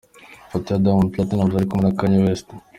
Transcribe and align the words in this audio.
Ifoto 0.47 0.67
ya 0.69 0.81
Diamond 0.83 1.09
Platnumz 1.13 1.53
ari 1.55 1.67
kumwe 1.69 1.83
na 1.83 1.97
Kanye 1.97 2.17
West. 2.23 2.47